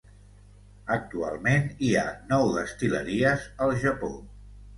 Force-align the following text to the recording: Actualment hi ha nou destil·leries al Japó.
Actualment 0.95 1.67
hi 1.89 1.91
ha 1.99 2.07
nou 2.33 2.49
destil·leries 2.57 3.45
al 3.67 3.77
Japó. 3.87 4.13